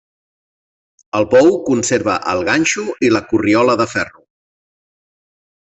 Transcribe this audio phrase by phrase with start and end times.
[1.19, 4.27] El pou conserva el ganxo i la corriola de ferro.